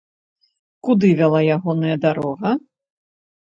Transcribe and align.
Куды 0.89 1.07
вяла 1.19 1.41
ягоная 1.57 1.95
дарога? 2.09 2.57